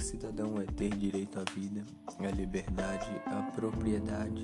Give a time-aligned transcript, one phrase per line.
[0.00, 1.84] cidadão é ter direito à vida,
[2.18, 4.42] à liberdade, à propriedade,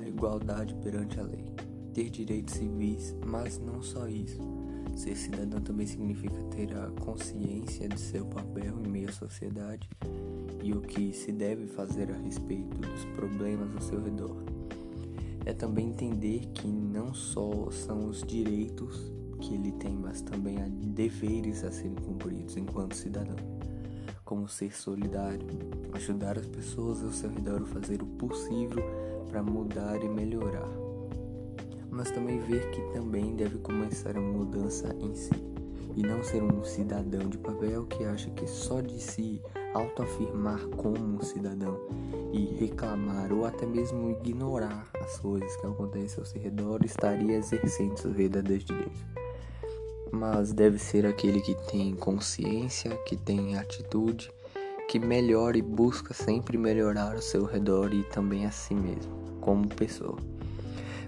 [0.00, 1.44] à igualdade perante a lei.
[1.92, 4.40] Ter direitos civis, mas não só isso.
[4.96, 9.88] Ser cidadão também significa ter a consciência de seu papel em meio à sociedade
[10.62, 14.42] e o que se deve fazer a respeito dos problemas ao seu redor.
[15.44, 20.66] É também entender que não só são os direitos que ele tem, mas também há
[20.68, 23.36] deveres a serem cumpridos enquanto cidadão
[24.28, 25.46] como ser solidário,
[25.94, 28.84] ajudar as pessoas ao seu redor a fazer o possível
[29.30, 30.68] para mudar e melhorar.
[31.90, 35.32] Mas também ver que também deve começar a mudança em si
[35.96, 39.40] e não ser um cidadão de papel que acha que só de se
[39.72, 41.80] autoafirmar como um cidadão
[42.30, 47.96] e reclamar ou até mesmo ignorar as coisas que acontecem ao seu redor estaria exercendo
[47.96, 49.17] seus verdadeiros direitos
[50.10, 54.30] mas deve ser aquele que tem consciência, que tem atitude,
[54.88, 59.68] que melhora e busca sempre melhorar ao seu redor e também a si mesmo, como
[59.68, 60.16] pessoa.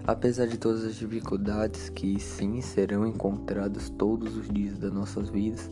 [0.05, 5.69] Apesar de todas as dificuldades que sim serão encontradas todos os dias das nossas vidas,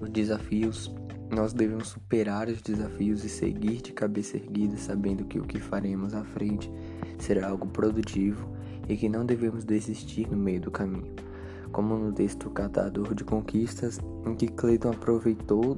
[0.00, 0.94] os desafios,
[1.30, 6.14] nós devemos superar os desafios e seguir de cabeça erguida, sabendo que o que faremos
[6.14, 6.70] à frente
[7.18, 8.48] será algo produtivo
[8.88, 11.29] e que não devemos desistir no meio do caminho
[11.72, 15.76] como no texto Catador de Conquistas, em que Clayton aproveitou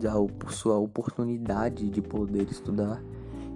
[0.00, 0.14] da
[0.50, 3.02] sua oportunidade de poder estudar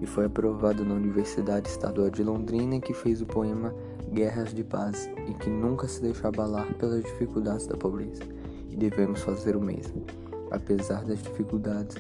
[0.01, 3.75] e foi aprovado na Universidade Estadual de Londrina, que fez o poema
[4.13, 8.23] Guerras de Paz e que nunca se deixou abalar pelas dificuldades da pobreza.
[8.71, 10.05] E devemos fazer o mesmo.
[10.51, 11.97] Apesar das dificuldades,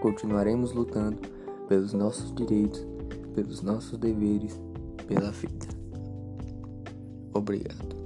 [0.00, 1.18] continuaremos lutando
[1.68, 2.86] pelos nossos direitos,
[3.34, 4.60] pelos nossos deveres,
[5.06, 5.66] pela vida.
[7.34, 8.05] Obrigado.